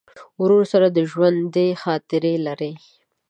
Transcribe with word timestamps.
ورور 0.41 0.63
سره 0.73 0.87
د 0.89 0.97
ژوندي 1.11 1.67
خاطرې 1.81 2.33
لرې. 2.45 2.71